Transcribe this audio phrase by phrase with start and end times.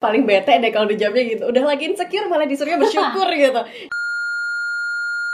[0.00, 1.44] paling bete deh kalau dijawabnya gitu.
[1.44, 3.60] Udah lagi insecure malah disuruhnya bersyukur gitu.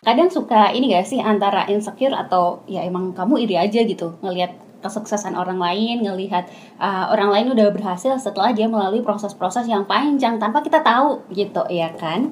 [0.02, 4.54] Kadang suka ini gak sih antara insecure atau ya emang kamu iri aja gitu ngelihat
[4.82, 6.46] kesuksesan orang lain ngelihat
[6.78, 11.62] uh, orang lain udah berhasil setelah dia melalui proses-proses yang panjang tanpa kita tahu gitu
[11.70, 12.30] ya kan?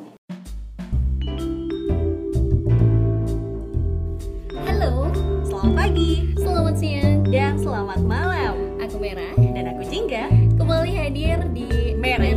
[4.63, 5.11] Halo,
[5.43, 8.55] selamat pagi, selamat siang, dan selamat malam.
[8.87, 9.44] Aku Merah
[12.15, 12.31] Podcast.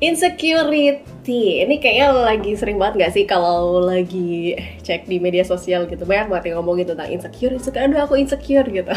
[0.00, 1.60] insecurity.
[1.60, 6.08] Ini kayaknya lagi sering banget gak sih kalau lagi cek di media sosial gitu?
[6.08, 7.52] Banyak banget yang ngomongin tentang insecure.
[7.52, 7.84] Insecure.
[7.84, 8.88] Aduh aku insecure gitu.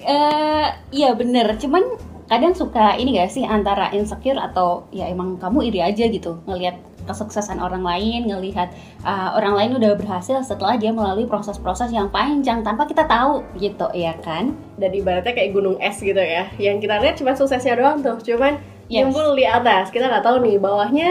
[0.00, 1.60] Eh, iya bener.
[1.60, 1.84] Cuman
[2.30, 6.78] kadang suka ini gak sih antara insecure atau ya emang kamu iri aja gitu ngelihat
[7.10, 8.70] kesuksesan orang lain ngelihat
[9.02, 13.90] uh, orang lain udah berhasil setelah dia melalui proses-proses yang panjang tanpa kita tahu gitu
[13.90, 14.54] ya kan?
[14.78, 18.62] Dan ibaratnya kayak gunung es gitu ya yang kita lihat cuma suksesnya doang tuh cuman
[18.90, 19.06] Yes.
[19.06, 19.94] nyembul di atas.
[19.94, 21.10] Kita nggak tahu nih bawahnya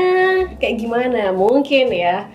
[0.59, 2.27] kayak gimana mungkin ya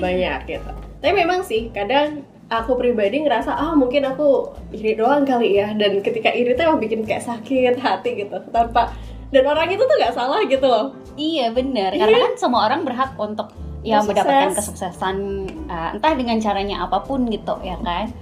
[0.00, 0.72] banyak gitu.
[1.04, 5.98] Tapi memang sih kadang aku pribadi ngerasa ah mungkin aku iri doang kali ya dan
[5.98, 8.94] ketika iri tuh emang bikin kayak sakit hati gitu tanpa
[9.34, 12.04] dan orang itu tuh nggak salah gitu loh Iya benar, Iya.
[12.04, 13.48] karena kan semua orang berhak untuk
[13.80, 14.12] ya Sukses.
[14.12, 15.16] mendapatkan kesuksesan
[15.64, 18.12] uh, entah dengan caranya apa pun gitu ya kan.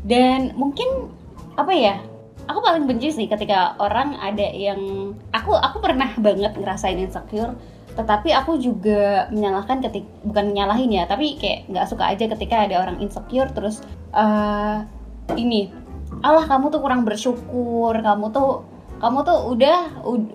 [0.00, 1.12] Dan mungkin
[1.60, 2.00] apa ya?
[2.48, 7.52] Aku paling benci sih ketika orang ada yang aku aku pernah banget ngerasain insecure,
[7.98, 12.78] tetapi aku juga menyalahkan ketik bukan menyalahin ya, tapi kayak nggak suka aja ketika ada
[12.78, 13.82] orang insecure terus
[14.14, 14.86] uh,
[15.34, 15.74] ini,
[16.22, 18.62] Allah kamu tuh kurang bersyukur, kamu tuh
[18.98, 19.78] kamu tuh udah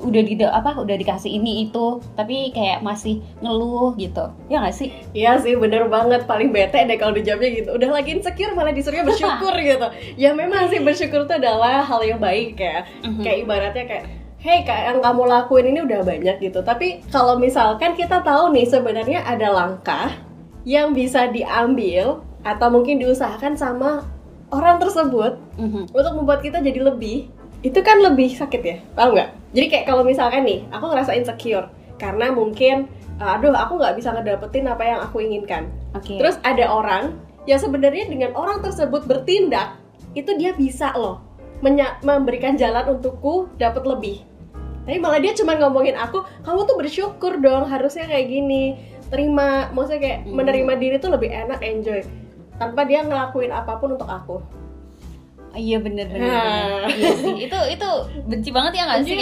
[0.08, 4.32] udah di apa udah dikasih ini itu tapi kayak masih ngeluh gitu.
[4.48, 4.90] Ya nggak sih?
[5.12, 7.70] Iya sih bener banget paling bete deh kalau dijawabnya gitu.
[7.76, 9.88] Udah lagi insecure malah disuruhnya bersyukur gitu.
[10.16, 12.88] Ya memang sih bersyukur itu adalah hal yang baik ya.
[13.04, 13.20] Mhm.
[13.24, 14.06] kayak ibaratnya kayak
[14.44, 16.60] hey kayak yang kamu lakuin ini udah banyak gitu.
[16.60, 20.12] Tapi kalau misalkan kita tahu nih sebenarnya ada langkah
[20.68, 24.04] yang bisa diambil atau mungkin diusahakan sama
[24.52, 25.96] orang tersebut Mhm.
[25.96, 27.32] untuk membuat kita jadi lebih
[27.64, 29.30] itu kan lebih sakit ya paham nggak?
[29.56, 32.92] Jadi kayak kalau misalkan nih aku ngerasa insecure karena mungkin
[33.24, 35.72] aduh aku nggak bisa ngedapetin apa yang aku inginkan.
[35.96, 36.20] Oke.
[36.20, 37.16] Terus ada orang
[37.48, 39.80] yang sebenarnya dengan orang tersebut bertindak
[40.12, 41.24] itu dia bisa loh
[42.04, 44.20] memberikan jalan untukku dapat lebih
[44.84, 48.76] tapi malah dia cuma ngomongin aku kamu tuh bersyukur dong harusnya kayak gini
[49.08, 50.36] terima maksudnya kayak Hmm.
[50.36, 52.02] menerima diri tuh lebih enak enjoy
[52.54, 54.38] tanpa dia ngelakuin apa pun untuk aku
[55.54, 56.42] iya bener bener, Nah.
[56.84, 56.98] bener.
[56.98, 57.90] iya sih itu itu
[58.26, 59.18] benci banget ya nggak sih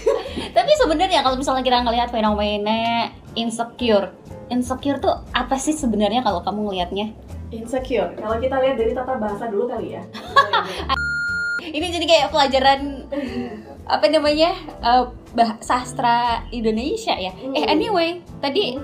[0.56, 4.10] tapi sebenarnya kalau misalnya kita ngelihat fenomena insecure
[4.48, 7.08] insecure tuh apa sih sebenarnya kalau kamu ngelihatnya
[7.48, 8.12] Insecure.
[8.12, 10.04] Kalau kita lihat dari tata bahasa dulu kali ya.
[11.60, 12.80] ini jadi kayak pelajaran
[13.84, 16.16] apa namanya eh, bah- sastra
[16.48, 17.32] Indonesia ya?
[17.48, 17.72] Eh Hmm.
[17.72, 18.08] anyway
[18.38, 18.76] tadi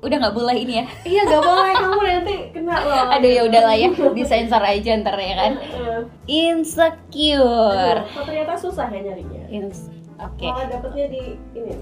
[0.00, 0.86] udah nggak boleh ini ya?
[1.04, 1.74] Iya gak boleh.
[1.76, 3.06] Kamu nanti kena loh.
[3.14, 3.88] aduh ya udahlah ya.
[4.10, 5.52] Disensor aja ntar ya kan?
[5.62, 8.02] Eh, insecure.
[8.02, 9.46] Aduh, ternyata susah ya nyarinya.
[9.48, 9.86] Ins-
[10.18, 10.42] oke.
[10.44, 11.22] Malah dapetnya di
[11.54, 11.70] ini.
[11.70, 11.78] Nih.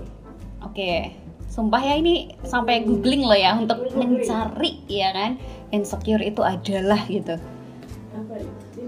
[0.60, 0.92] oke.
[1.48, 2.14] Sumpah ya ini
[2.44, 4.20] sampai googling loh ya untuk Googling.
[4.20, 5.41] mencari ya kan?
[5.70, 7.41] Insecure itu adalah gitu.
[8.12, 8.34] Apa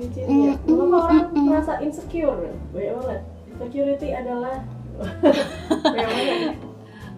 [0.03, 0.11] nih?
[0.11, 0.53] Ciri-cirinya.
[0.67, 2.51] Kenapa orang merasa insecure?
[2.75, 3.21] Banyak banget.
[3.53, 4.57] Insecurity adalah
[5.23, 6.55] Banyak banget.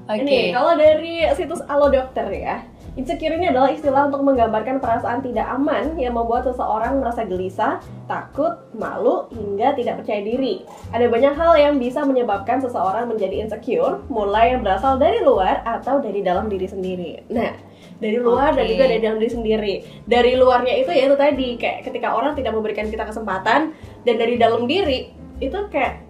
[0.05, 2.61] oke Ini kalau dari situs Alo Dokter ya,
[2.95, 8.55] insecure ini adalah istilah untuk menggambarkan perasaan tidak aman yang membuat seseorang merasa gelisah, takut,
[8.77, 10.63] malu, hingga tidak percaya diri.
[10.93, 15.99] Ada banyak hal yang bisa menyebabkan seseorang menjadi insecure, mulai yang berasal dari luar atau
[15.99, 17.25] dari dalam diri sendiri.
[17.33, 17.57] Nah,
[17.99, 18.73] dari luar dan Oke.
[18.77, 19.75] juga dari dalam diri sendiri.
[20.05, 23.73] Dari luarnya itu ya itu tadi kayak ketika orang tidak memberikan kita kesempatan
[24.03, 26.03] dan dari dalam diri itu kayak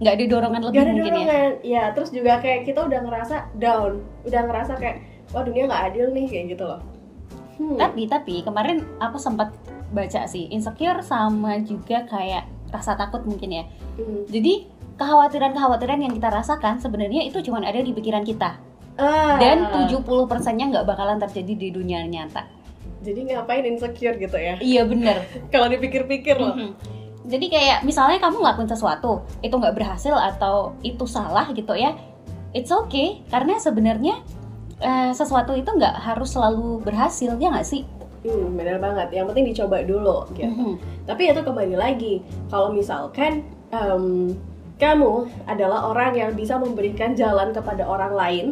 [0.00, 1.82] nggak ada dorongan lebih Gak ada mungkin ya dorongan, ya.
[1.92, 4.96] Terus juga kayak kita udah ngerasa down, udah ngerasa kayak
[5.30, 6.80] wah dunia nggak adil nih kayak gitu loh.
[7.60, 7.76] Hmm.
[7.76, 9.52] tapi tapi kemarin aku sempat
[9.92, 13.64] baca sih insecure sama juga kayak rasa takut mungkin ya
[14.00, 14.24] Hmm.
[14.32, 14.64] jadi
[14.96, 18.56] kekhawatiran-kekhawatiran yang kita rasakan sebenarnya itu cuma ada di pikiran kita
[18.98, 19.38] Ah.
[19.38, 22.46] dan 70 persennya nggak bakalan terjadi di dunia nyata
[23.00, 24.60] Jadi ngapain insecure gitu ya?
[24.60, 26.52] iya bener Kalau dipikir-pikir loh.
[27.24, 31.96] Jadi kayak misalnya kamu ngelakuin sesuatu itu nggak berhasil atau itu salah gitu ya
[32.52, 34.20] it's okay karena sebenarnya
[34.82, 37.84] eh, sesuatu itu nggak harus selalu berhasil ya nggak sih
[38.20, 39.08] Hmm, bener banget.
[39.16, 40.52] Yang penting dicoba dulu gitu.
[40.52, 40.74] Mhm.
[41.08, 42.20] Tapi itu kembali lagi,
[42.52, 44.36] kalau misalkan em,
[44.76, 48.46] kamu adalah orang yang bisa memberikan jalan kepada orang lain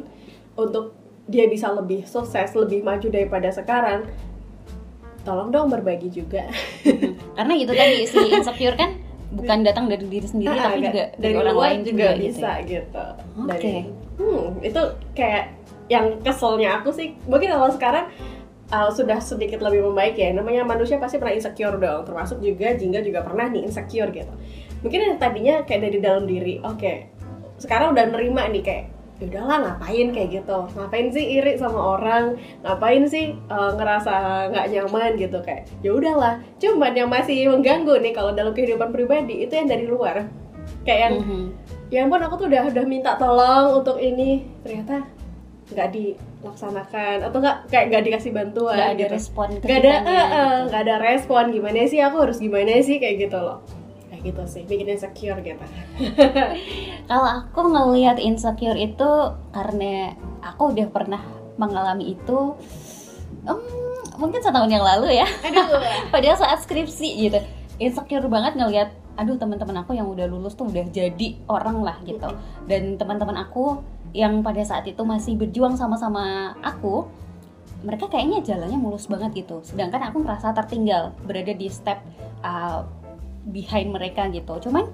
[0.58, 4.10] untuk dia bisa lebih sukses, lebih maju daripada sekarang,
[5.22, 6.50] tolong dong berbagi juga.
[7.38, 11.04] karena gitu tadi si insecure kan bukan datang dari diri sendiri Ah, tapi agak- juga
[11.14, 12.64] dari, dari orang lain juga, juga, gitu bisa ya.
[12.66, 13.04] gitu.
[13.38, 13.48] Oke.
[13.52, 13.86] Dari-
[14.18, 14.82] hmm, itu
[15.14, 15.44] kayak
[15.88, 17.08] yang keselnya aku sih.
[17.24, 18.06] Mungkin kalau sekarang
[18.68, 20.32] uh, sudah sedikit lebih membaik ya.
[20.32, 22.02] Namanya manusia pasti pernah insecure dong.
[22.04, 24.32] Termasuk juga Jingga juga pernah nih insecure gitu.
[24.80, 26.56] Mungkin yang tadinya kayak dari dalam diri.
[26.64, 27.12] Oke.
[27.60, 28.84] Sekarang udah nerima nih kayak
[29.18, 30.58] "Ya udahlah ngapain kayak gitu.
[30.78, 32.38] Ngapain sih iri sama orang?
[32.62, 34.14] Ngapain sih uh, ngerasa
[34.54, 36.38] nggak nyaman gitu kayak ya udahlah.
[36.56, 40.30] Cuman yang masih mengganggu nih kalau dalam kehidupan pribadi itu yang dari luar.
[40.86, 41.44] Kayak yang Mhm.
[41.90, 44.46] ya ampun aku tuh udah udah minta tolong untuk ini.
[44.62, 45.02] Ternyata
[45.68, 49.12] nggak dilaksanakan atau nggak kayak nggak dikasih bantuan nggak ada gitu.
[49.20, 50.64] respon nggak ada eh, eh, gitu.
[50.70, 53.60] nggak ada respon gimana sih aku harus gimana sih kayak gitu loh
[54.28, 55.64] gitu sih bikin insecure gitu.
[57.10, 59.10] Kalau aku ngelihat insecure itu
[59.50, 60.12] karena
[60.44, 61.22] aku udah pernah
[61.56, 62.54] mengalami itu
[63.48, 63.60] em,
[64.20, 65.26] mungkin setahun yang lalu ya.
[65.26, 65.80] Aduh.
[66.14, 67.40] Pada saat skripsi gitu
[67.78, 72.30] insecure banget ngelihat aduh teman-teman aku yang udah lulus tuh udah jadi orang lah gitu.
[72.70, 73.82] Dan teman-teman aku
[74.14, 77.10] yang pada saat itu masih berjuang sama-sama aku
[77.82, 79.62] mereka kayaknya jalannya mulus banget gitu.
[79.62, 82.02] Sedangkan aku merasa tertinggal berada di step
[82.42, 82.86] uh,
[83.48, 84.68] behind mereka gitu.
[84.68, 84.86] Cuman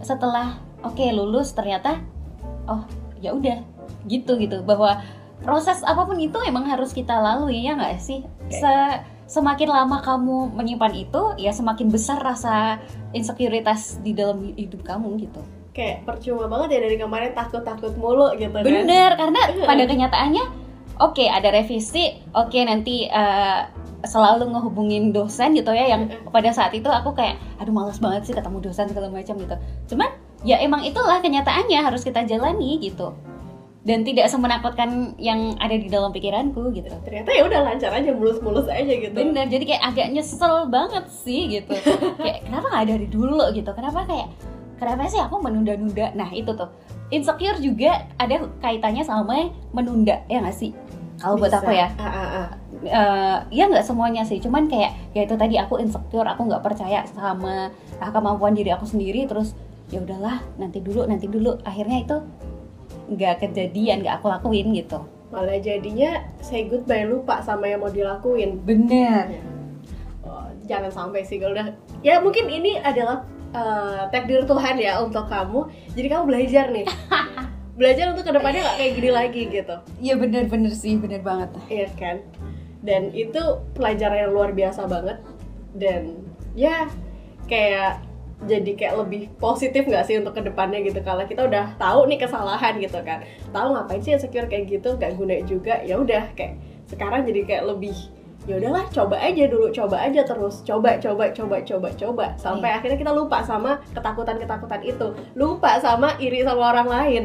[0.00, 2.00] setelah oke lulus ternyata
[2.66, 2.82] oh
[3.20, 3.62] ya udah
[4.08, 4.64] gitu gitu.
[4.64, 5.00] Bahwa
[5.44, 8.24] proses apa pun itu emang harus kita lalui ya nggak sih?
[8.48, 12.80] Se- semakin lama kamu menyimpan itu ya semakin besar rasa
[13.12, 15.44] insekuritas di dalam hidup kamu gitu.
[15.76, 18.64] Kayak percuma banget ya dari kemarin takut takut mulu gitu kan.
[18.64, 20.44] Bener karena pada kenyataannya
[21.00, 22.14] oke ada revisi.
[22.34, 23.60] Oke nanti eh,
[24.06, 28.34] selalu ngehubungin dosen gitu ya yang pada saat itu aku kayak aduh malas banget sih
[28.34, 29.56] ketemu dosen segala macam gitu.
[29.94, 30.10] Cuman
[30.46, 33.14] ya emang itulah kenyataannya harus kita jalani gitu.
[33.88, 36.92] Dan tidak semenakutkan yang ada di dalam pikiranku gitu.
[37.08, 39.14] Ternyata ya udah lancar aja mulus-mulus aja gitu.
[39.16, 41.72] Bener jadi kayak agak nyesel banget sih gitu.
[42.20, 43.48] Kayak kenapa nggak dari dulu?
[43.54, 43.70] Gitu.
[43.72, 44.28] Kenapa kayak
[44.76, 46.12] kenapa sih aku menunda-nunda?
[46.12, 46.68] Nah itu tuh.
[47.08, 50.76] Insecure juga ada kaitannya sama menunda ya nggak sih
[51.18, 51.90] kalau buat aku ya.
[51.98, 52.46] Ah, ah, ah.
[52.86, 54.38] eh, ya nggak semuanya sih.
[54.38, 58.86] Cuman kayak ya itu tadi aku insecure aku nggak percaya sama ah, kemampuan diri aku
[58.86, 59.26] sendiri.
[59.26, 59.58] Terus
[59.90, 61.58] ya udahlah nanti dulu nanti dulu.
[61.66, 62.16] Akhirnya itu
[63.10, 65.02] nggak kejadian nggak aku lakuin gitu.
[65.28, 68.62] Malah jadinya say goodbye lupa sama yang mau dilakuin.
[68.62, 69.42] Bener.
[70.22, 71.74] Oh, jangan sampai sih kalau udah.
[72.00, 75.66] Ya mungkin ini adalah eh, takdir Tuhan ya untuk kamu.
[75.98, 76.86] Jadi kamu belajar nih
[77.78, 79.76] belajar untuk ke depannya nggak kayak gini lagi gitu.
[80.02, 81.54] Iya bener-bener sih bener banget.
[81.70, 82.16] Iya kan?
[82.82, 83.38] Dan itu
[83.78, 85.22] pelajaran yang luar biasa banget.
[85.78, 86.26] Dan
[86.58, 86.90] ya
[87.46, 88.02] kayak
[88.50, 90.98] jadi kayak lebih positif nggak sih untuk ke depannya gitu?
[91.06, 93.22] Kalau kita udah tahu nih kesalahan gitu kan.
[93.54, 96.58] Tahu ngapain sih insecure kayak gitu nggak guna juga ya udah kayak
[96.90, 97.94] sekarang jadi kayak lebih
[98.48, 100.66] ya udahlah coba aja dulu coba aja terus.
[100.66, 102.26] Coba coba coba coba coba.
[102.42, 105.14] Sampai akhirnya kita lupa sama ketakutan ketakutan itu.
[105.38, 107.24] Lupa sama iri sama orang lain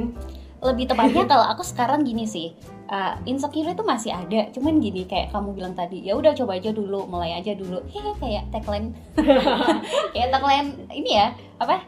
[0.64, 2.56] lebih tepatnya kalau aku sekarang gini sih
[2.88, 4.48] uh, insecure itu masih ada.
[4.56, 7.84] Cuman gini kayak kamu bilang tadi ya udah coba aja dulu mulai aja dulu.
[7.92, 8.96] Hehe kayak tagline.
[10.16, 11.84] Kayak tagline ini ya apa?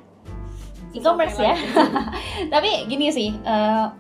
[0.95, 1.56] E-commerce ya.
[2.54, 3.92] Tapi gini sih uh,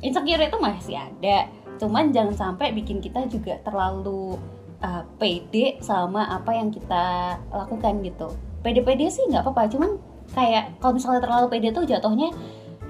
[0.00, 1.50] insecure itu masih ada.
[1.82, 4.36] Cuman jangan sampai bikin kita juga terlalu
[4.84, 8.28] uh, pede sama apa yang kita lakukan gitu.
[8.60, 9.72] Pede-pede sih nggak apa-apa.
[9.72, 9.90] Cuman
[10.30, 12.30] kayak kalau misalnya terlalu pede tuh jatuhnya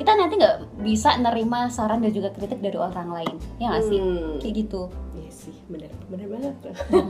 [0.00, 3.36] kita nanti nggak bisa nerima saran dan juga kritik dari orang lain.
[3.60, 4.00] Ya nggak sih?
[4.00, 4.40] Hmm.
[4.40, 4.88] kayak gitu.
[5.12, 6.54] Iya sih bener bener banget.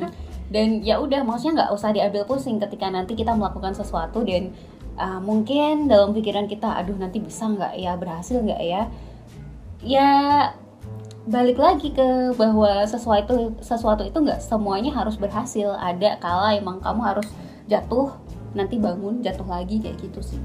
[0.55, 4.51] Dan ya udah maksudnya nggak usah diambil pusing ketika nanti kita melakukan sesuatu dan
[4.99, 7.95] uh, mungkin dalam pikiran kita aduh nanti bisa nggak ya?
[7.95, 8.91] Berhasil nggak ya?
[9.87, 10.11] Ya
[11.31, 15.71] balik lagi ke bahwa sesuatu sesuatu itu nggak semuanya harus berhasil.
[15.79, 17.31] Ada kala emang kamu harus
[17.71, 18.11] jatuh
[18.51, 20.43] nanti bangun jatuh lagi kayak gitu sih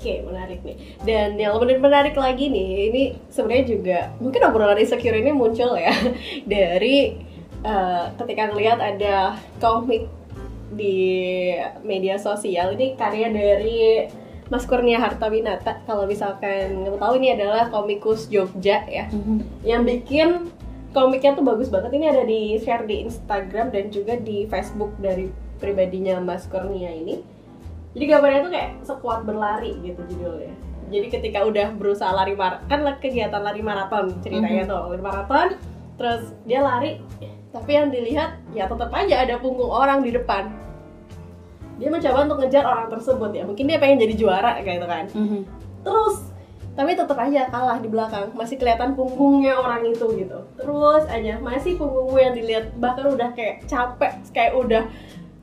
[0.00, 0.96] Oke, menarik nih.
[1.04, 5.92] Dan yang lebih menarik lagi nih, ini sebenarnya juga mungkin obrolan insecure ini muncul ya
[6.48, 7.20] dari
[7.60, 10.08] eh, ketika ngelihat ada komik
[10.72, 11.52] di
[11.84, 12.80] media sosial.
[12.80, 14.08] Ini karya dari
[14.48, 15.84] Mas Kurnia Hartawinata.
[15.84, 19.04] Kalau misalkan nggak tahu ini adalah komikus Jogja ya,
[19.68, 20.48] yang bikin
[20.96, 21.92] komiknya tuh bagus banget.
[21.92, 25.28] Ini ada di share di Instagram dan juga di Facebook dari
[25.60, 27.20] pribadinya Mas Kurnia ini.
[27.90, 30.54] Jadi gambarnya tuh kayak sekuat berlari gitu judulnya.
[30.90, 35.48] Jadi ketika udah berusaha lari mar kan kegiatan lari maraton ceritanya tuh lari maraton,
[35.94, 36.98] terus dia lari,
[37.48, 40.50] tapi yang dilihat ya tetap aja ada punggung orang di depan.
[41.80, 45.04] dia mencoba untuk ngejar orang tersebut ya mungkin dia pengen jadi juara kayak gitu kan
[45.16, 45.40] Mhm.
[45.80, 46.28] terus
[46.76, 51.80] tapi tetap aja kalah di belakang masih kelihatan punggungnya orang itu gitu terus aja masih
[51.80, 54.84] punggungmu yang dilihat bahkan udah kayak capek kayak udah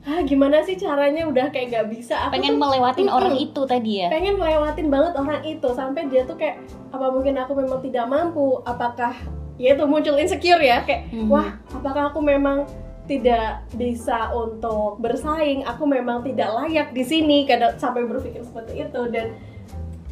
[0.08, 1.28] ah gimana sih caranya?
[1.28, 2.16] Udah kayak nggak bisa.
[2.16, 3.18] Aku pengen tuh melewatin Mm-mm.
[3.20, 4.08] orang itu tadi ya?
[4.08, 5.68] Pengen ngelewatin banget orang itu.
[5.76, 8.64] Sampai dia tuh kayak apa mungkin aku memang tidak mampu?
[8.64, 9.12] Apakah
[9.60, 10.80] ya itu muncul insecure ya?
[10.88, 11.28] Kayak Mhm.
[11.28, 12.64] wah apakah aku memang
[13.04, 15.68] tidak bisa untuk bersaing?
[15.68, 17.44] Aku memang tidak layak di sini.
[17.44, 19.02] Kadang sampai berpikir seperti itu.
[19.12, 19.36] Dan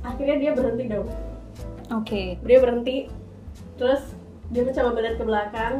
[0.05, 1.09] akhirnya dia berhenti dong.
[1.88, 2.37] Oke.
[2.45, 3.09] Dia berhenti.
[3.81, 4.12] Terus
[4.53, 5.75] dia mencoba melihat ke belakang.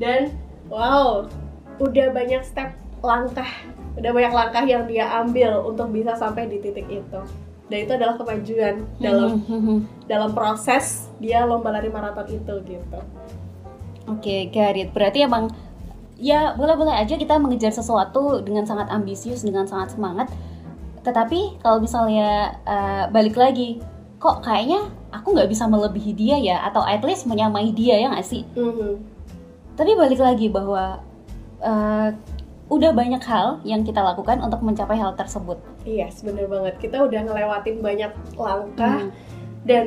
[0.00, 0.32] Dan
[0.72, 1.28] wow
[1.78, 3.48] udah banyak step langkah
[3.94, 7.20] udah banyak langkah yang dia ambil untuk bisa sampai di titik itu
[7.68, 9.76] dan itu adalah kemajuan dalam Mhm.
[10.10, 13.00] dalam proses dia lomba lari maraton itu gitu
[14.08, 14.88] Oke, Garit.
[14.96, 15.52] Berarti emang
[16.16, 20.32] ya boleh-boleh aja kita mengejar sesuatu dengan sangat ambisius, dengan sangat semangat.
[21.04, 23.84] Tetapi kalau misalnya eh, balik lagi,
[24.16, 24.80] kok kayaknya
[25.12, 28.48] aku nggak bisa melebihi dia ya, atau at least menyamai dia ya nggak sih?
[28.56, 28.96] Mhm.
[29.76, 31.04] Tapi balik lagi bahwa
[31.60, 32.08] eh,
[32.68, 35.56] udah banyak hal yang kita lakukan untuk mencapai hal tersebut.
[35.88, 36.76] Yes, bener banget.
[36.76, 39.12] Kita udah ngelewatin banyak langkah Hmm.
[39.64, 39.84] dan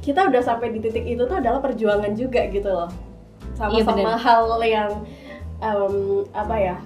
[0.00, 2.86] kita udah sampai di titik itu tuh adalah perjuangan juga gitu loh.
[3.58, 4.18] Iya, Sama-sama bener.
[4.22, 4.90] hal yang
[5.60, 5.94] em,
[6.32, 6.76] apa ya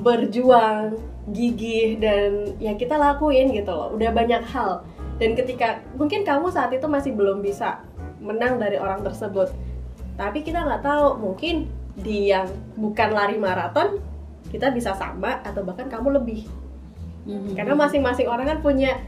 [0.00, 0.96] berjuang,
[1.34, 3.90] gigih dan ya kita lakuin gitu loh.
[3.92, 4.86] Udah banyak hal
[5.18, 7.82] dan ketika mungkin kamu saat itu masih belum bisa
[8.22, 9.52] menang dari orang tersebut,
[10.16, 14.00] tapi kita nggak tahu mungkin di yang bukan lari maraton
[14.56, 16.48] kita bisa sama atau bahkan kamu lebih.
[17.26, 17.58] Mhm.
[17.58, 19.02] karena masing-masing orang kan punya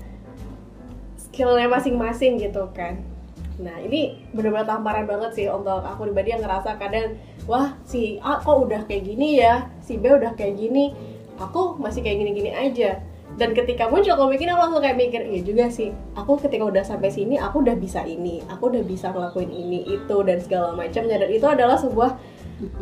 [1.14, 2.98] skillnya masing-masing gitu kan.
[3.62, 7.14] Nah ini benar-benar tamparan banget sih untuk aku pribadi yang ngerasa kadang
[7.46, 9.70] wah si A kok udah kayak gini ya?
[9.82, 10.94] Si B udah kayak gini?
[11.38, 12.98] Aku masih kayak gini-gini aja.
[13.38, 15.94] Dan ketika muncul komik ini aku langsung kayak mikir iya juga sih.
[16.18, 18.42] Aku ketika udah sampai sini aku udah bisa ini.
[18.50, 21.22] Aku udah bisa ngelakuin ini itu dan segala macamnya.
[21.22, 22.18] Dan itu adalah sebuah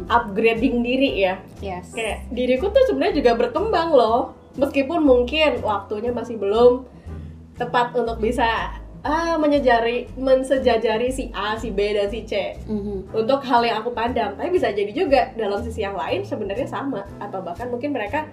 [0.07, 1.93] upgrading diri ya Yes.
[1.93, 4.21] kayak diriku tuh sebenarnya juga berkembang loh
[4.55, 6.89] meskipun mungkin waktunya masih belum
[7.55, 13.15] tepat untuk bisa ah menyejari mensejajari si A, si B dan si C Mhm.
[13.15, 17.07] untuk hal yang aku pandang tapi bisa jadi juga dalam sisi yang lain sebenarnya sama
[17.17, 18.27] atau bahkan mungkin mereka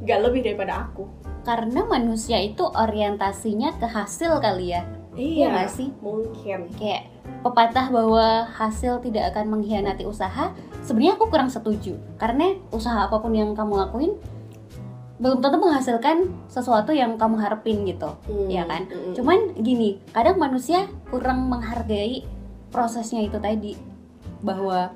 [0.00, 1.06] nggak lebih daripada aku
[1.42, 4.86] Karena manusia itu orientasinya ke hasil kali ya.
[5.12, 5.90] Iya nggak sih?
[5.98, 7.10] mungkin kayak
[7.42, 11.96] pepatah bahwa hasil tidak akan mengkhianati usaha sebenarnya aku kurang setuju.
[12.18, 14.12] Karena usaha apa pun yang kamu lakuin
[15.22, 18.10] belum tentu menghasilkan sesuatu yang kamu harapin gitu.
[18.26, 18.90] Hmm, ya kan?
[18.90, 19.14] hmm.
[19.14, 22.26] cuman gini kadang manusia kurang menghargai
[22.74, 23.78] prosesnya itu tadi.
[24.42, 24.90] Bahwa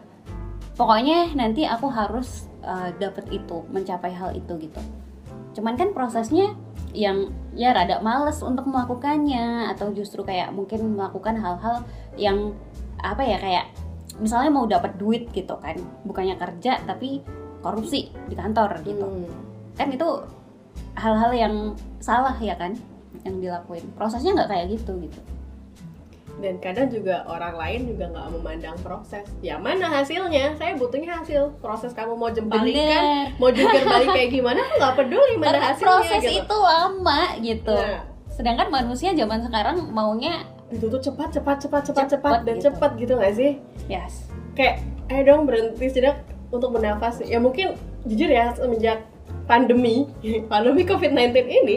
[0.74, 4.82] pokoknya nanti aku harus uh, dapet itu mencapai hal itu gitu.
[5.54, 6.58] Cuman kan prosesnya
[6.90, 11.86] yang ya rada males untuk melakukannya atau justru kayak mungkin melakukan hal-hal
[12.18, 12.56] yang
[13.00, 13.66] apa ya kayak
[14.20, 15.76] misalnya mau dapat duit gitu kan
[16.08, 17.20] bukannya kerja tapi
[17.60, 19.06] korupsi di kantor gitu.
[19.06, 19.28] Hmm.
[19.76, 20.08] kan itu
[20.96, 21.54] hal-hal yang
[22.00, 22.72] salah ya kan
[23.24, 23.84] yang dilakuin.
[23.92, 25.20] Prosesnya nggak kayak gitu gitu.
[26.36, 29.24] Dan kadang juga orang lain juga nggak memandang proses.
[29.40, 30.52] Ya mana hasilnya?
[30.60, 31.56] Saya butuhnya hasil.
[31.64, 33.24] Proses kamu mau jembalikan Bener.
[33.40, 36.40] mau jungkir balik kayak gimana aku nggak peduli mana karena hasilnya proses gitu.
[36.44, 37.76] itu lama gitu.
[37.76, 38.00] Nah,
[38.32, 42.70] sedangkan manusia zaman sekarang maunya itu tuh cepat cepat cepat cepat cepat dan gitu.
[42.70, 43.50] cepat gitu nggak sih?
[43.86, 44.26] Yes.
[44.58, 44.82] Kayak
[45.12, 47.22] ayo dong berhenti sejenak untuk bernafas.
[47.22, 49.06] Ya mungkin jujur ya semenjak
[49.46, 50.10] pandemi
[50.50, 51.76] pandemi covid-19 ini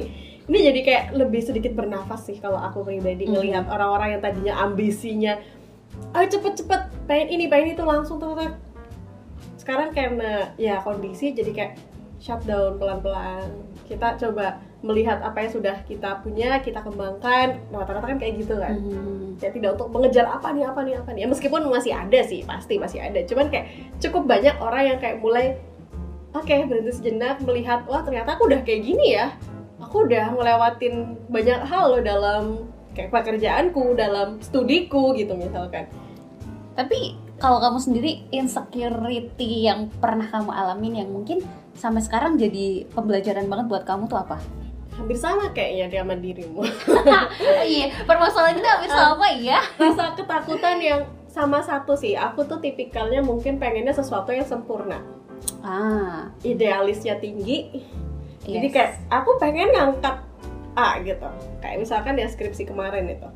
[0.50, 3.34] ini jadi kayak lebih sedikit bernafas sih kalau aku pribadi Mhm.
[3.38, 5.34] ngelihat orang-orang yang tadinya ambisinya
[6.18, 8.34] ayo cepet-cepet pengen ini pengen itu langsung tuh
[9.60, 11.74] sekarang karena ya kondisi jadi kayak
[12.18, 13.48] shutdown pelan-pelan.
[13.88, 18.80] Kita coba melihat apa yang sudah kita punya kita kembangkan rata-rata kan kayak gitu kan.
[18.80, 19.36] Hmm.
[19.40, 21.22] ya tidak untuk mengejar apa nih apa nih apa nih.
[21.24, 23.20] Ya meskipun masih ada sih pasti masih ada.
[23.28, 25.60] Cuman kayak cukup banyak orang yang kayak mulai
[26.32, 29.36] oke berhenti sejenak melihat wah ternyata aku udah kayak gini ya.
[29.84, 32.44] Aku udah ngelewatin banyak hal loh dalam
[32.96, 35.92] kayak pekerjaanku dalam studiku gitu misalkan.
[36.80, 41.40] Tapi kalau kamu sendiri insecurity yang pernah kamu alamin yang mungkin
[41.76, 44.59] sampai sekarang jadi pembelajaran banget buat kamu tuh apa?
[45.00, 46.62] Hampir sama kayaknya dia sama dirimu
[47.72, 49.60] iya, permasalahan kita hampir sama ya.
[49.80, 51.02] rasa ketakutan yang
[51.32, 55.00] sama satu sih aku tuh tipikalnya mungkin pengennya sesuatu yang sempurna
[55.64, 57.84] Ah, idealisnya tinggi
[58.50, 58.74] Jadi yes.
[58.74, 60.16] kayak aku pengen ngangkat
[60.74, 61.28] A gitu.
[61.60, 63.28] Kayak misalkan ya skripsi kemarin itu.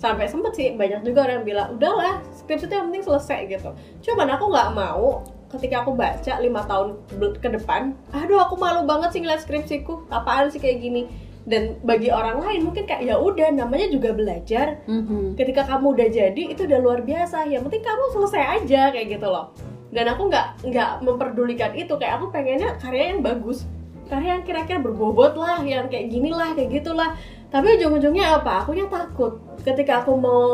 [0.00, 3.70] Sampai sempet sih banyak juga orang bilang, udahlah skripsi itu yang penting selesai gitu.
[4.02, 5.22] Cuman aku nggak mau
[5.56, 6.96] ketika aku baca lima tahun
[7.40, 10.08] ke depan aduh aku malu banget sih ngeliat skripsiku.
[10.08, 11.02] Apaan sih kayak gini?
[11.46, 14.82] Dan bagi orang lain mungkin kayak ya udah namanya juga belajar.
[14.86, 15.38] Mhm.
[15.38, 17.46] ketika kamu udah jadi itu udah luar biasa.
[17.46, 19.54] Yang penting kamu selesai aja kayak gitu loh.
[19.94, 21.94] Dan aku nggak nggak memperdulikan itu.
[21.94, 23.62] Kayak aku pengennya karya yang bagus.
[24.06, 27.14] Karya yang kira-kira berbobot lah yang kayak gini lah kayak gitulah
[27.46, 28.66] tapi ujung-ujungnya apa?
[28.66, 29.38] Akunya takut.
[29.62, 30.50] Ketika aku mau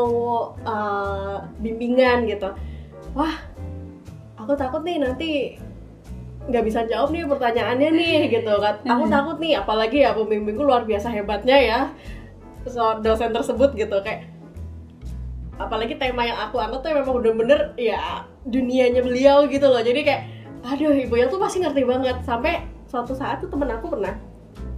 [0.61, 2.53] uh, bimbingan gitu.
[3.17, 3.33] Wah
[4.43, 5.55] aku takut nih nanti
[6.43, 8.75] nggak bisa jawab nih pertanyaannya nih gitu kan.
[8.83, 9.13] Aku Hmm.
[9.15, 11.79] takut nih apalagi ya pembimbingku luar biasa hebatnya ya.
[12.67, 14.27] So, dosen tersebut gitu kayak
[15.55, 19.79] apalagi tema yang aku angkat tuh memang bener-bener ya dunianya beliau gitu loh.
[19.79, 20.21] Jadi kayak
[20.63, 22.19] aduh ibu yang tuh pasti ngerti banget.
[22.27, 24.15] Sampai suatu saat tuh temen aku pernah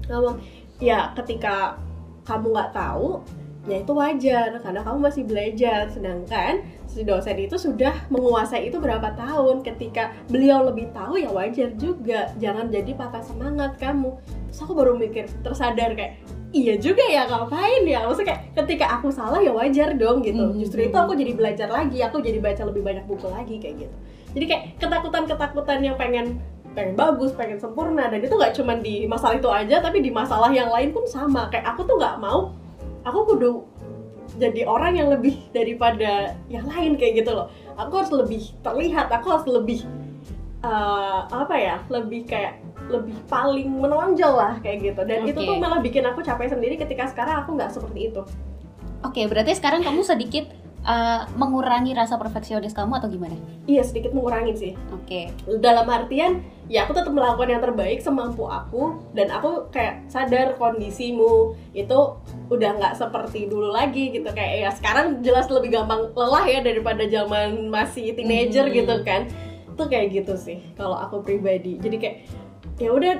[0.06, 0.38] ngomong
[0.78, 1.82] ya ketika
[2.30, 3.22] kamu nggak tahu
[3.66, 5.90] ya itu wajar karena kamu masih belajar.
[5.90, 9.66] Sedangkan si dosen itu sudah menguasai itu berapa tahun.
[9.66, 12.32] Ketika beliau lebih tahu ya wajar juga.
[12.38, 14.14] Jangan jadi patah semangat kamu.
[14.54, 16.22] Terus aku baru mikir tersadar kayak
[16.56, 18.06] iya juga ya ngapain ya?
[18.06, 20.46] Maksudnya kayak ketika aku salah ya wajar dong gitu.
[20.46, 20.58] Hmm.
[20.62, 22.00] justru itu aku jadi belajar lagi.
[22.06, 23.96] Aku jadi baca lebih banyak buku lagi kayak gitu.
[24.36, 26.40] Jadi kayak ketakutan-ketakutan yang pengen
[26.76, 30.52] pengen bagus, pengen sempurna dan itu nggak cuma di masalah itu aja tapi di masalah
[30.52, 31.48] yang lain pun sama.
[31.48, 32.52] Kayak aku tuh nggak mau
[33.06, 33.64] aku kudu
[34.36, 37.48] jadi orang yang lebih daripada yang lain kayak gitu loh.
[37.80, 39.86] Aku harus lebih terlihat aku harus lebih
[40.66, 42.60] eh, apa ya lebih kayak
[42.92, 45.02] lebih paling menonjol lah kayak gitu.
[45.08, 45.48] Dan itu Oke.
[45.48, 48.22] tuh malah bikin aku capek sendiri ketika sekarang aku nggak seperti itu.
[49.06, 50.50] Oke, berarti sekarang kamu sedikit
[50.86, 53.36] uh, mengurangi rasa perfeksionis kamu atau gimana?
[53.66, 55.34] iya sedikit mengurangi sih Oke.
[55.60, 61.54] dalam artian ya aku tetap melakukan yang terbaik semampu aku dan aku kayak sadar kondisimu
[61.74, 62.00] itu
[62.50, 67.06] udah nggak seperti dulu lagi gitu kayak ya sekarang jelas lebih gampang lelah ya daripada
[67.06, 68.78] zaman masih teenager Hmm.
[68.82, 69.22] gitu kan
[69.76, 72.18] itu kayak gitu sih kalau aku pribadi jadi kayak
[72.80, 73.14] ya udah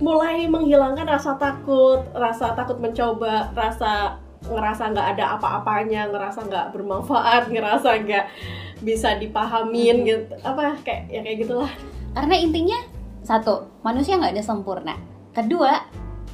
[0.00, 4.16] mulai menghilangkan rasa takut rasa takut mencoba rasa
[4.46, 8.26] ngerasa nggak ada apa-apanya ngerasa nggak bermanfaat ngerasa nggak
[8.80, 10.06] bisa dipahamin Hmm.
[10.08, 11.72] gitu apa kayak ya kayak gitulah
[12.10, 12.78] Karena intinya
[13.22, 14.96] satu, manusia nggak ada sempurna.
[15.30, 15.78] Kedua,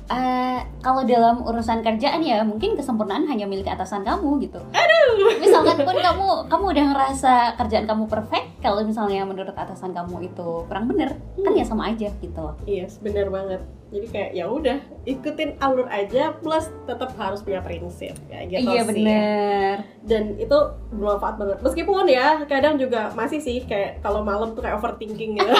[0.06, 4.62] eh, kalau dalam urusan kerjaan ya mungkin kesempurnaan hanya milik atasan kamu gitu.
[5.42, 10.48] Misalkan pun kamu kamu udah ngerasa kerjaan kamu perfect, kalau misalnya menurut atasan kamu itu
[10.70, 12.54] kurang bener, kan ya sama aja gitu loh.
[12.66, 13.62] Iya, yes, bener banget.
[13.86, 18.82] Jadi kayak ya udah ikutin alur aja, plus tetap harus punya prinsip kayak gitu iya
[18.82, 18.88] sih.
[18.90, 19.74] bener.
[20.02, 20.58] Dan itu
[20.90, 21.58] bermanfaat banget.
[21.62, 25.54] Meskipun ya kadang juga masih sih kayak kalau malam tuh kayak overthinking gitu,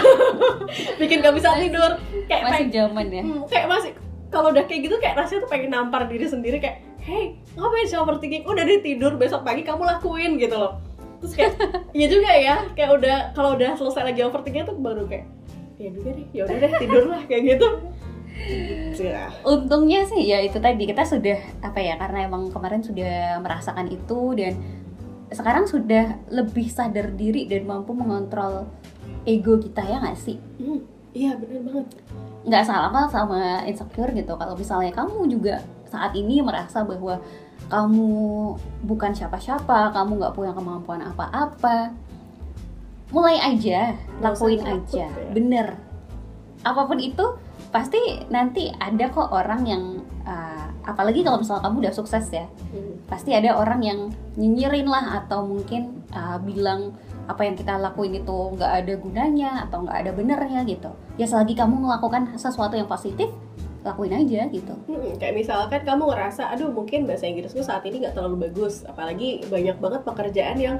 [1.03, 1.95] bikin gak bisa tidur.
[2.27, 3.23] Kayak Masih zaman ya.
[3.23, 3.91] Hmm, kayak masih
[4.31, 7.99] kalau udah kayak gitu kayak rasanya tuh pengen nampar diri sendiri kayak hey ngapain sih
[7.99, 10.83] overthinking udah deh tidur besok pagi kamu lakuin gitu loh
[11.23, 11.55] terus kayak
[11.97, 15.27] iya juga ya kayak udah kalau udah selesai lagi overthinking tuh baru kayak
[15.77, 17.69] ya juga deh ya udah deh tidur lah kayak gitu
[18.37, 19.33] Gitu ya.
[19.43, 24.37] Untungnya sih ya itu tadi kita sudah apa ya karena emang kemarin sudah merasakan itu
[24.37, 24.61] dan
[25.33, 28.69] sekarang sudah lebih sadar diri dan mampu mengontrol
[29.27, 30.39] ego kita ya nggak sih?
[30.61, 30.85] Hmm,
[31.17, 31.87] iya bener banget
[32.47, 35.59] nggak salah kan sama insecure gitu kalau misalnya kamu juga
[35.91, 37.19] saat ini merasa bahwa
[37.67, 38.09] kamu
[38.87, 41.91] bukan siapa-siapa kamu nggak punya kemampuan apa-apa
[43.11, 45.31] mulai aja lakuin aja ya.
[45.35, 45.75] bener
[46.63, 47.23] apa pun itu
[47.71, 47.99] pasti
[48.31, 49.83] nanti ada kok orang yang
[50.27, 52.99] uh, apalagi kalau misalnya kamu udah sukses ya Hmm.
[53.07, 54.01] pasti ada orang yang
[54.37, 56.93] nyinyirin lah atau mungkin uh, bilang
[57.27, 60.91] apa yang kita lakuin itu nggak ada gunanya atau nggak ada benernya gitu.
[61.19, 63.31] Ya selagi kamu melakukan sesuatu yang positif
[63.87, 64.75] lakuin aja gitu.
[64.91, 69.47] Hmm, kayak misalkan kamu ngerasa, aduh mungkin bahasa Inggrisku saat ini nggak terlalu bagus, apalagi
[69.47, 70.77] banyak banget pekerjaan yang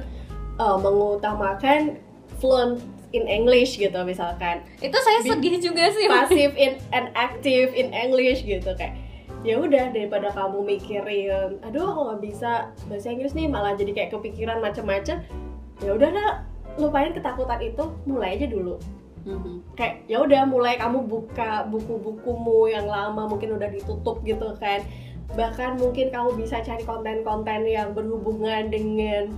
[0.59, 2.03] uh, mengutamakan
[2.43, 2.83] fluent
[3.15, 6.11] in English gitu misalkan, itu saya sedih juga sih.
[6.11, 8.99] passive in and active in English gitu kayak
[9.47, 12.51] ya udah daripada kamu mikirin, aduh aku nggak bisa
[12.91, 15.23] bahasa Inggris nih malah jadi kayak kepikiran macam-macam,
[15.83, 16.31] ya udah lah
[16.77, 18.77] lupain ketakutan itu, mulai aja dulu.
[19.27, 19.75] Mhm.
[19.75, 24.87] kayak ya udah mulai kamu buka buku-bukumu yang lama mungkin udah ditutup gitu kan.
[25.35, 29.35] Bahkan mungkin kamu bisa cari konten-konten yang berhubungan dengan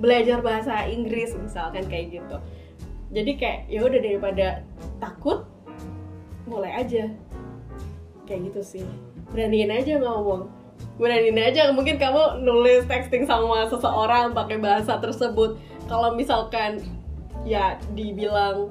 [0.00, 2.36] belajar bahasa Inggris misalkan kayak gitu.
[3.12, 4.64] Jadi kayak ya udah daripada
[4.96, 5.44] takut
[6.48, 7.12] mulai aja.
[8.24, 8.86] Kayak gitu sih.
[9.36, 10.48] Beraniin aja ngomong
[10.98, 11.70] beraniin aja.
[11.72, 15.56] Mungkin kamu nulis texting sama seseorang pakai bahasa tersebut.
[15.86, 16.82] Kalau misalkan
[17.46, 18.68] ya dibilang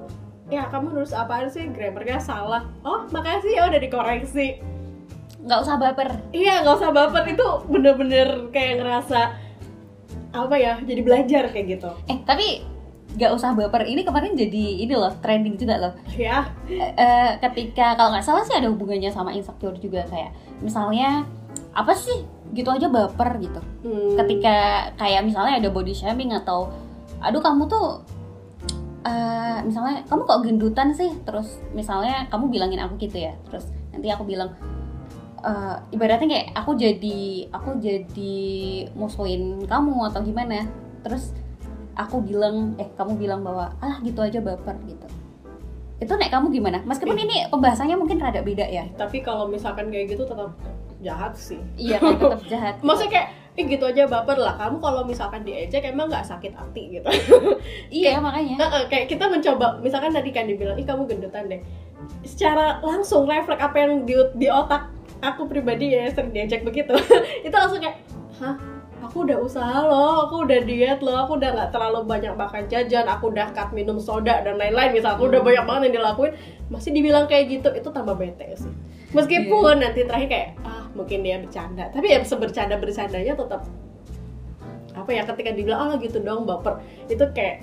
[0.51, 1.65] ya kamu nulis apaan sih?
[1.71, 2.67] Grammarnya salah.
[2.83, 4.61] Oh makasih ya udah dikoreksi.
[5.41, 6.09] Nggak usah baper.
[6.35, 7.23] Iya nggak usah baper.
[7.31, 9.21] Itu bener-bener kayak ngerasa
[10.35, 11.89] apa ya jadi belajar kayak gitu.
[12.11, 12.61] Eh tapi
[13.17, 13.87] gak usah baper.
[13.87, 15.93] Ini kemarin jadi ini loh trending juga loh.
[16.13, 21.25] Ya Eh, eh, ketika kalau nggak salah sih ada hubungannya sama insecure juga kayak misalnya
[21.77, 22.25] apa sih?
[22.57, 23.61] Gitu aja baper gitu.
[23.85, 24.17] Hmm.
[24.17, 26.73] ketika kayak misalnya ada body shaming atau
[27.21, 28.01] aduh kamu tuh
[29.05, 31.13] eh, misalnya kamu kok gendutan sih?
[31.21, 33.37] Terus misalnya kamu bilangin aku gitu ya.
[33.45, 34.57] Terus nanti aku bilang
[35.45, 37.19] eh, ibaratnya kayak aku jadi
[37.53, 38.35] aku jadi
[38.97, 40.65] musuhin kamu atau gimana.
[41.05, 41.31] Terus
[41.93, 45.07] aku bilang eh kamu bilang bahwa alah gitu aja baper gitu.
[45.97, 46.81] Itu nek kamu gimana?
[46.85, 48.85] Meskipun ini pembahasannya mungkin rada beda ya.
[48.93, 50.53] Tapi kalau misalkan kayak gitu tetap
[51.01, 51.62] jahat sih.
[51.77, 52.75] Iya kan tetap jahat.
[52.86, 54.53] Maksudnya kayak Ih gitu aja baper lah.
[54.53, 57.10] Kamu kalau misalkan diejek emang nggak sakit hati gitu.
[57.89, 58.62] Iya makanya.
[58.62, 61.62] Heeh, kayak kita mencoba misalkan tadi kan dibilang ih kamu gendutan deh.
[62.21, 64.93] Secara langsung refleks apa yang di, di otak
[65.25, 66.93] aku pribadi ya sering diejek begitu.
[67.45, 67.97] Itu langsung kayak
[68.38, 68.55] hah?
[68.97, 73.05] Aku udah usaha loh aku udah diet loh aku udah nggak terlalu banyak makan jajan
[73.05, 76.33] aku udah cut minum soda dan lain-lain misal aku udah banyak banget yang dilakuin.
[76.69, 78.73] Masih dibilang kayak gitu itu tambah bete sih.
[79.17, 81.86] Meskipun nanti terakhir kayak ah mungkin dia bercanda.
[81.93, 83.62] Tapi ya sebercanda bercandanya tetap
[84.97, 86.81] apa ya ketika dibilang ah gitu dong baper.
[87.05, 87.62] Itu kayak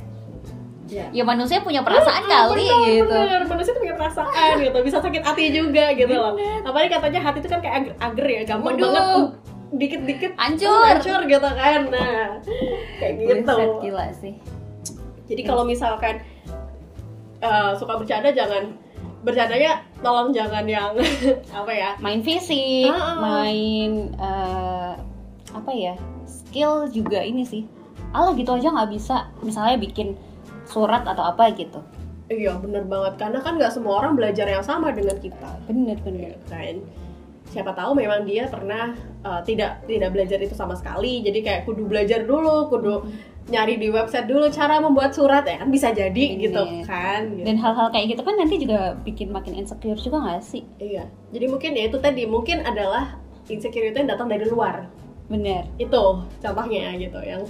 [0.87, 1.11] ya.
[1.11, 3.11] Ya manusia punya perasaan Ah, kali bener, gitu.
[3.11, 3.41] bener.
[3.51, 4.79] manusia tuh punya perasaan gitu.
[4.87, 6.39] Bisa sakit hati juga gitu loh.
[6.63, 8.85] Apalagi katanya hati itu kan kayak ager, ager ya gampang Waduh.
[8.87, 9.25] banget uh,
[9.75, 10.71] dikit-dikit Hancur.
[10.71, 11.21] uh, hancur.
[11.27, 11.81] gitu kan.
[11.91, 12.39] Nah
[13.03, 13.43] kayak gitu.
[13.51, 14.35] Buset, gila sih.
[15.25, 16.21] Jadi kalau misalkan
[17.41, 18.77] eh, suka bercanda jangan
[19.25, 20.93] bercandanya tolong jangan yang
[21.59, 21.91] apa ya?
[21.99, 23.15] Main fisik Ah, ah.
[23.19, 24.93] main eh,
[25.57, 25.97] apa ya?
[26.29, 27.65] Skill juga ini sih.
[28.15, 30.15] Alah gitu aja nggak bisa misalnya bikin
[30.69, 31.81] surat atau apa gitu.
[32.29, 33.21] Iya bener banget.
[33.21, 35.51] Karena kan nggak semua orang belajar yang sama dengan kita.
[35.67, 36.37] Bener bener.
[36.47, 36.85] Kan?
[37.49, 41.21] Siapa tahu memang dia pernah uh, tidak tidak belajar itu sama sekali.
[41.21, 43.05] Jadi kayak kudu belajar dulu kudu
[43.45, 46.43] nyari di website dulu cara membuat surat ya kan bisa jadi Bener.
[46.49, 47.45] gitu kan gitu.
[47.45, 50.65] dan hal-hal kayak gitu kan nanti juga bikin makin insecure juga nggak sih?
[50.81, 54.89] Iya jadi mungkin ya itu tadi mungkin adalah insecurity yang datang dari luar.
[55.29, 55.69] Bener.
[55.77, 57.45] Itu contohnya gitu yang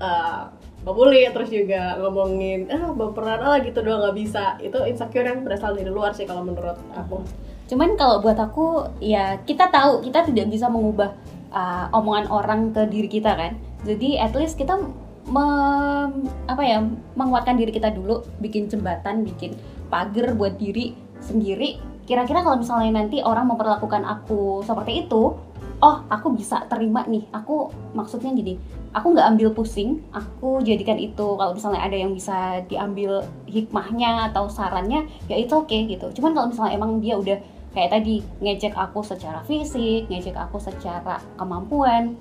[0.00, 0.48] uh,
[0.84, 4.60] ngebully terus juga ngomongin ah baperan ah gitu doang nggak bisa.
[4.60, 7.24] Itu insecure yang berasal dari luar sih kalau menurut aku.
[7.68, 11.16] Cuman kalau buat aku ya kita tahu kita tidak bisa mengubah
[11.48, 13.56] uh, omongan orang ke diri kita kan.
[13.84, 14.80] Jadi at least kita
[15.28, 16.84] mem- apa ya
[17.16, 19.56] menguatkan diri kita dulu bikin jembatan bikin
[19.88, 21.80] pagar buat diri sendiri.
[22.04, 25.32] Kira-kira kalau misalnya nanti orang memperlakukan aku seperti itu
[25.80, 27.24] oh aku bisa terima nih.
[27.32, 28.60] Aku maksudnya gini
[28.94, 31.36] aku nggak ambil pusing aku jadikan itu.
[31.36, 36.12] Kalau misalnya ada yang bisa diambil hikmahnya atau sarannya ya itu oke gitu.
[36.20, 37.38] Cuman kalau misalnya emang dia udah
[37.74, 42.14] kayak tadi ngejek aku secara fisik ngejek aku secara kemampuan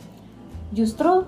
[0.73, 1.21] justru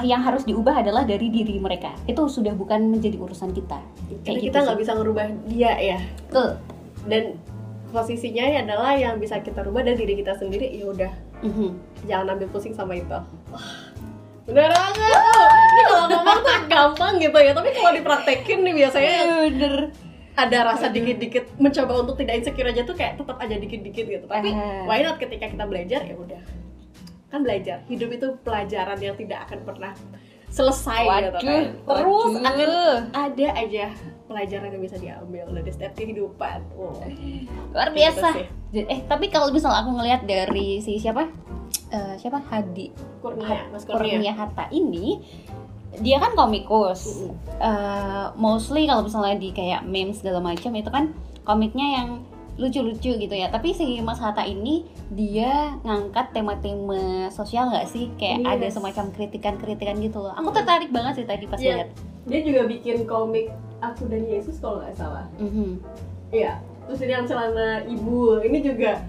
[0.00, 1.90] yang harus diubah adalah dari diri mereka.
[2.04, 3.78] Itu sudah bukan menjadi urusan kita.
[3.78, 5.98] Karena Kayak kita gitu nggak bisa ngerubah dia ya?
[6.26, 6.50] Betul.
[7.02, 7.24] dan
[7.88, 11.12] posisinya ya adalah yang bisa kita rubah dari diri kita sendiri ya udah.
[11.40, 11.68] Mhm.
[12.04, 13.08] jangan ambil pusing sama itu.
[13.48, 13.68] Wah,
[14.44, 15.48] bener banget tuh.
[15.50, 19.14] Ini kalau ngomong tuh gampang gitu ya tapi kalau dipraktekin nih biasanya
[19.48, 19.74] bener.
[20.32, 24.26] ada rasa dikit-dikit mencoba untuk tidak insecure aja tuh kayak tetap aja dikit-dikit gitu.
[24.26, 24.84] Tapi Ah.
[24.84, 26.40] why not ketika kita belajar ya udah
[27.30, 27.86] kan belajar.
[27.86, 29.92] Hidup itu pelajaran yang tidak akan pernah
[30.50, 31.42] selesai gitu kan.
[31.46, 32.50] Waduh, terus waduh.
[32.50, 32.70] akan
[33.14, 33.86] ada aja
[34.26, 36.58] pelajaran yang bisa diambil dari setiap kehidupan.
[36.74, 37.02] Wow.
[37.70, 38.28] luar Gitu biasa.
[38.74, 41.30] eh tapi kalau misalnya aku ngelihat dari si siapa?
[41.90, 42.38] Eh, siapa?
[42.50, 42.94] Hadi.
[43.22, 44.18] Kurnia Mas Kurnia.
[44.18, 45.22] Kurnia Hatta ini
[45.98, 47.30] dia kan komikus.
[47.58, 52.08] Eh, mostly kalau misalnya di kayak memes segala macam itu kan komiknya yang
[52.60, 58.38] lucu-lucu gitu ya tapi si Mas Hatta ini dia ngangkat tema-tema sosial nggak sih kayak
[58.38, 58.52] Yes.
[58.52, 61.74] ada semacam kritikan-kritikan gitu loh aku tertarik banget sih tadi pas Iya.
[61.74, 61.88] lihat
[62.22, 63.48] dia juga bikin komik
[63.80, 65.80] aku dan Yesus kalau nggak salah Mhm.
[66.30, 69.02] Iya, terus ini yang celana ibu ini juga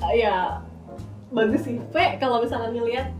[0.00, 0.64] uh, ya
[1.28, 1.76] bagus sih.
[1.90, 3.12] Pe kalau misalnya ngeliat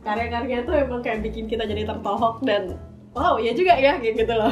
[0.00, 2.74] karya-karyanya tuh emang kayak bikin kita jadi tertohok dan
[3.12, 4.50] wow ya juga ya gitu loh.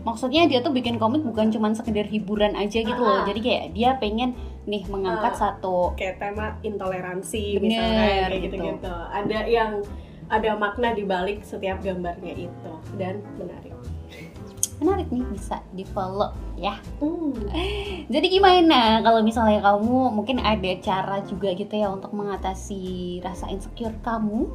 [0.00, 3.24] Maksudnya dia tuh bikin komik bukan cuma sekedar hiburan aja gitu loh Ah.
[3.24, 5.40] jadi kayak dia pengen nih mengangkat Ah.
[5.48, 8.44] satu Kayak tema intoleransi Bener, misalnya kayak gitu.
[8.52, 8.94] gitu-gitu.
[9.08, 9.72] Ada yang
[10.28, 13.72] ada makna di balik setiap gambarnya itu dan menarik.
[14.78, 17.34] menarik nih bisa di follow ya Hmm.
[18.14, 23.94] Jadi gimana kalau misalnya kamu mungkin ada cara juga gitu ya untuk mengatasi rasa insecure
[24.00, 24.46] kamu?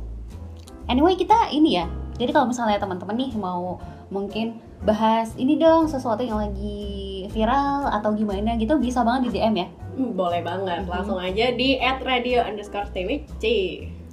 [0.85, 1.87] Anyway kita ini ya.
[2.15, 8.11] Jadi kalau misalnya teman-teman nih mau mungkin bahas ini dong sesuatu yang lagi viral atau
[8.11, 9.67] gimana gitu bisa banget di DM ya?
[9.95, 10.83] Hmm, boleh banget.
[10.83, 10.93] Mm-hmm.
[10.93, 13.43] Langsung aja di @radio underscore twc.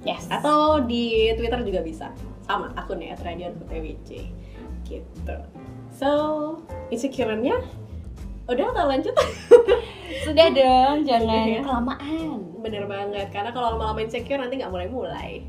[0.01, 0.25] Yes.
[0.31, 2.07] Atau di Twitter juga bisa.
[2.47, 4.09] Sama akunnya @radio_twc
[4.87, 5.37] gitu.
[5.91, 6.09] So
[6.89, 7.59] insecurenya?
[8.49, 9.15] Udah atau lanjut?
[10.27, 11.61] Sudah dong, jangan ya?
[11.63, 12.39] kelamaan.
[12.59, 15.47] Bener banget, karena kalau lama-lama insecure nanti nggak mulai-mulai.